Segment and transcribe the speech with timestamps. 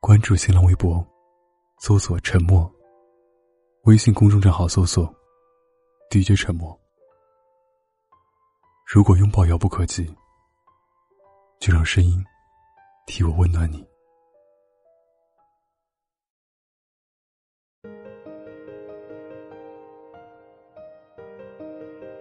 [0.00, 1.06] 关注新浪微博，
[1.78, 2.68] 搜索“沉默”。
[3.84, 5.14] 微信公众账号搜索
[6.10, 6.74] “DJ 沉默”。
[8.88, 10.10] 如果拥抱遥不可及，
[11.60, 12.24] 就让声音
[13.06, 13.86] 替我温暖你。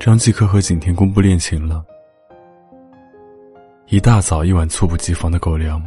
[0.02, 1.86] 张继科和景甜公布恋情了。
[3.88, 5.82] 一大早一碗猝不及防的狗粮，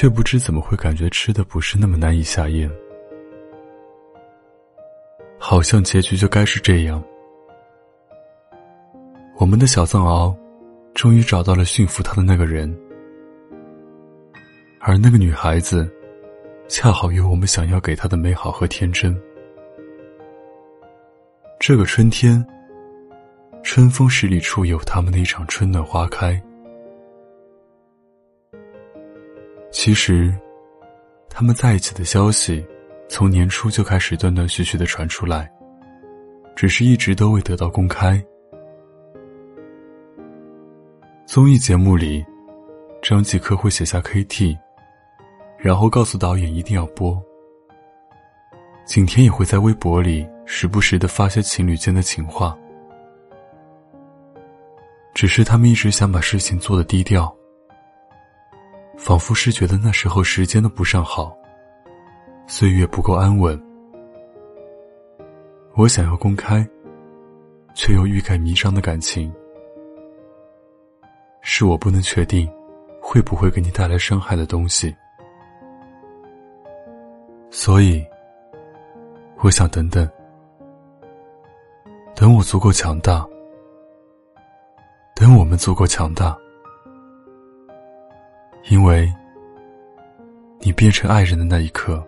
[0.00, 2.70] 却不知怎么会感觉吃的不是那么难以下咽。
[5.40, 7.02] 好像结局就该是这样。
[9.38, 10.32] 我们的小藏獒，
[10.94, 12.72] 终于找到了驯服它的那个人，
[14.78, 15.92] 而那个女孩子，
[16.68, 19.20] 恰好有我们想要给她的美好和天真。
[21.58, 22.46] 这个春天。
[23.64, 26.40] 春风十里处有他们的一场春暖花开。
[29.88, 30.30] 其实，
[31.30, 32.62] 他们在一起的消息，
[33.08, 35.50] 从年初就开始断断续续的传出来，
[36.54, 38.22] 只是一直都未得到公开。
[41.24, 42.22] 综艺节目里，
[43.00, 44.58] 张继科会写下 KT，
[45.56, 47.18] 然后告诉导演一定要播。
[48.84, 52.54] 景甜也会在微博里时不时的发些情侣间的情话。
[55.14, 57.34] 只是他们一直想把事情做得低调，
[58.98, 61.34] 仿佛是觉得那时候时间都不上好，
[62.48, 63.58] 岁月不够安稳。
[65.76, 66.68] 我想要公开，
[67.74, 69.32] 却又欲盖弥彰的感情，
[71.42, 72.50] 是我不能确定
[73.00, 74.94] 会不会给你带来伤害的东西。
[77.50, 78.04] 所以，
[79.38, 80.06] 我想等等，
[82.16, 83.24] 等我足够强大。
[85.14, 86.36] 等我们足够强大，
[88.64, 89.12] 因为
[90.60, 92.06] 你变成爱人的那一刻，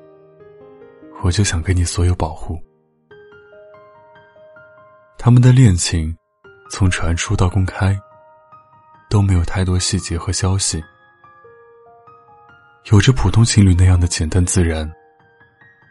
[1.23, 2.61] 我就想给你所有保护。
[5.17, 6.17] 他们的恋情
[6.71, 7.99] 从传出到公开，
[9.09, 10.83] 都没有太多细节和消息，
[12.91, 14.91] 有着普通情侣那样的简单自然，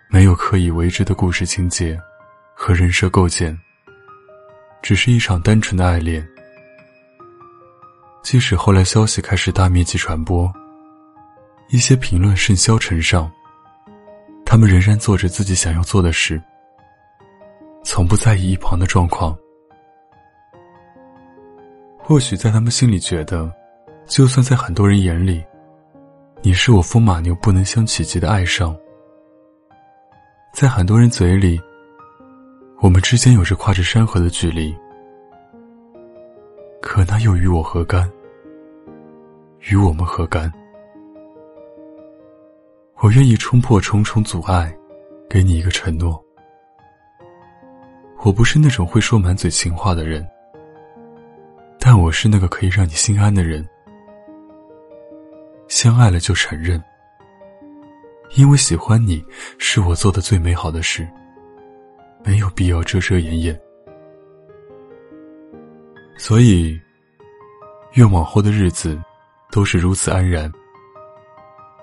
[0.09, 1.99] 没有刻意为之的故事情节
[2.53, 3.57] 和人设构建，
[4.81, 6.27] 只是一场单纯的爱恋。
[8.29, 10.47] 即使后来消息开始大面积传播，
[11.69, 13.27] 一些评论甚嚣尘上，
[14.45, 16.39] 他们仍然做着自己想要做的事，
[17.83, 19.35] 从不在意一旁的状况。
[21.97, 23.51] 或许在他们心里觉得，
[24.05, 25.43] 就算在很多人眼里，
[26.43, 28.77] 你是我风马牛不能相企及的爱上，
[30.53, 31.59] 在很多人嘴里，
[32.79, 34.71] 我们之间有着跨着山河的距离。
[36.79, 38.07] 可那又与我何干？
[39.69, 40.51] 与我们何干？
[43.01, 44.75] 我愿意冲破重重阻碍，
[45.29, 46.19] 给你一个承诺。
[48.23, 50.27] 我不是那种会说满嘴情话的人，
[51.79, 53.63] 但我是那个可以让你心安的人。
[55.67, 56.83] 相爱了就承认，
[58.37, 59.23] 因为喜欢你
[59.59, 61.07] 是我做的最美好的事，
[62.25, 63.61] 没有必要遮遮掩掩。
[66.17, 66.75] 所以，
[67.93, 68.99] 愿往后的日子
[69.51, 70.51] 都是如此安然。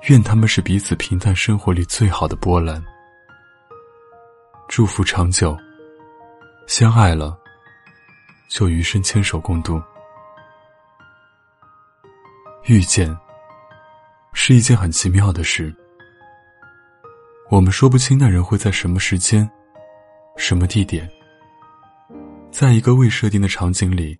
[0.08, 2.82] 愿他们是彼此平淡生活里最好的波澜。
[4.68, 5.56] 祝福长久，
[6.66, 7.36] 相爱了
[8.48, 9.82] 就余生牵手共度。
[12.66, 13.16] 遇见
[14.32, 15.74] 是一件很奇妙的事，
[17.48, 19.48] 我们说不清那人会在什么时间、
[20.36, 21.08] 什么地点，
[22.50, 24.18] 在一个未设定的场景里。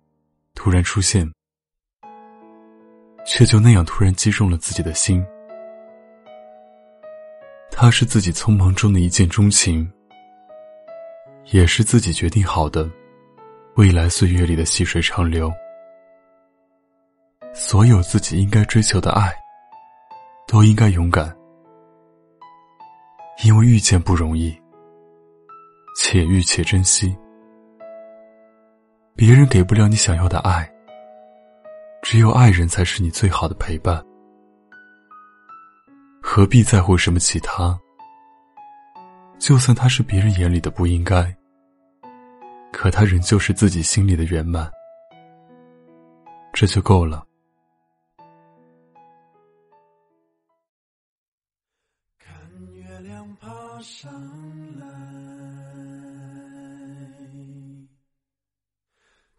[0.55, 1.31] 突然出现，
[3.29, 5.23] 却就那样突然击中了自己的心。
[7.69, 9.91] 他是自己匆忙中的一见钟情，
[11.51, 12.89] 也是自己决定好的
[13.75, 15.51] 未来岁月里的细水长流。
[17.53, 19.33] 所有自己应该追求的爱，
[20.47, 21.35] 都应该勇敢，
[23.43, 24.57] 因为遇见不容易，
[25.97, 27.15] 且遇且珍惜。
[29.15, 30.71] 别人给不了你想要的爱，
[32.01, 34.03] 只有爱人才是你最好的陪伴。
[36.21, 37.79] 何必在乎什么其他？
[39.39, 41.35] 就算他是别人眼里的不应该，
[42.73, 44.71] 可他仍旧是自己心里的圆满，
[46.53, 47.23] 这就够了。
[52.17, 52.33] 看
[52.73, 53.47] 月亮爬
[53.81, 54.11] 上
[54.79, 54.87] 来。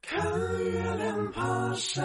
[0.01, 0.23] 看
[1.39, 2.05] 爬山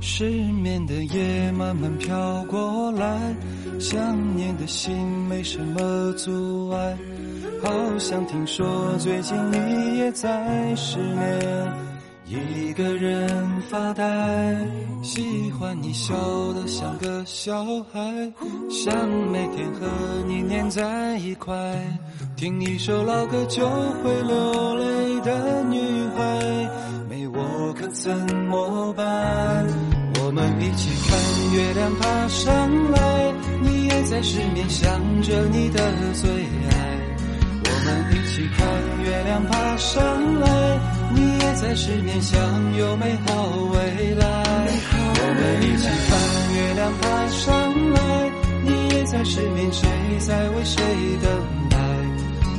[0.00, 3.36] 失眠的夜，慢慢飘过来，
[3.78, 4.96] 想念的心
[5.28, 6.98] 没什么阻碍。
[7.64, 11.72] 好像听说最近你也在失眠。
[12.26, 14.04] 一个人发呆，
[15.02, 16.14] 喜欢你笑
[16.52, 18.32] 得像个小孩，
[18.68, 19.86] 想每天和
[20.26, 21.54] 你黏在一块，
[22.36, 25.78] 听一首老歌就会流泪的女
[26.16, 26.68] 孩，
[27.08, 28.14] 没我可怎
[28.46, 29.66] 么办？
[30.22, 31.18] 我们一起看
[31.54, 33.32] 月亮爬上来，
[33.62, 35.78] 你也在失眠想着你的
[36.14, 36.93] 最爱，
[37.86, 38.66] 我们一起看
[39.04, 40.48] 月亮爬上来。
[41.14, 42.40] 你也在失眠，想
[42.78, 43.34] 有美好
[43.72, 44.26] 未来。
[45.16, 46.16] 我们一起看
[46.56, 48.00] 月亮爬上来。
[48.64, 49.86] 你也在失眠，谁
[50.20, 50.82] 在为谁
[51.22, 51.30] 等
[51.68, 51.76] 待？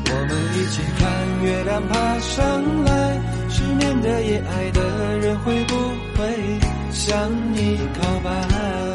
[0.07, 1.03] 我们一起看
[1.43, 3.19] 月亮爬上来。
[3.49, 5.75] 失眠的夜，爱的人会不
[6.15, 6.59] 会
[6.91, 8.94] 向你告白？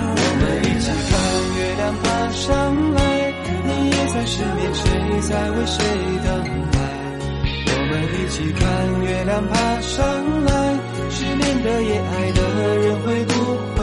[5.21, 5.83] 在为谁
[6.25, 6.29] 等
[6.71, 6.77] 待？
[7.67, 8.61] 我们一起看
[9.03, 10.01] 月亮爬上
[10.45, 10.51] 来，
[11.09, 12.41] 失眠的夜，爱的
[12.81, 13.33] 人会不
[13.75, 13.79] 会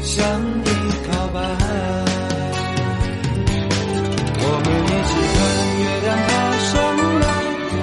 [0.00, 0.14] 向
[0.64, 0.70] 你
[1.10, 1.38] 告白？
[4.42, 5.38] 我们一起看
[5.80, 6.30] 月亮爬
[6.70, 6.72] 上
[7.20, 7.26] 来，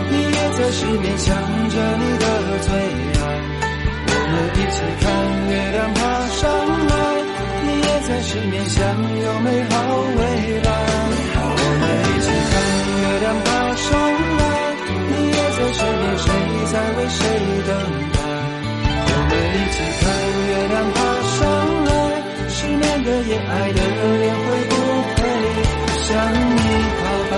[0.10, 1.28] 你也在失眠，想
[1.70, 2.26] 着你的
[2.64, 2.68] 最
[3.20, 3.22] 爱。
[4.10, 5.06] 我们一起看
[5.50, 6.00] 月亮爬
[6.40, 6.42] 上
[6.88, 6.92] 来。
[7.66, 8.80] 你也在失眠，想
[9.22, 9.76] 有美好
[10.16, 10.22] 未
[10.62, 10.68] 来。
[16.98, 17.22] 为谁
[17.68, 17.70] 等
[18.14, 18.18] 待？
[19.06, 20.04] 我们一起看
[20.48, 20.98] 月亮爬
[21.38, 21.40] 上
[21.86, 21.90] 来？
[22.50, 24.74] 失眠的夜爱的人会不
[25.16, 25.22] 会
[26.04, 26.10] 向
[26.56, 26.58] 你？
[27.04, 27.34] 告白